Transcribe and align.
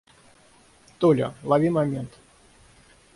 Толя, 1.03 1.29
лови 1.49 1.69
момент. 1.69 2.11